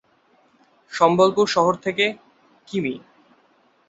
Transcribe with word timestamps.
সম্বলপুর 0.91 1.47
শহর 1.47 1.73
থেকে 1.75 2.05
কিমি। 2.67 2.95